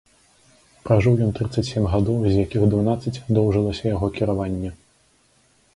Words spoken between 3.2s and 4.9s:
доўжылася яго кіраванне.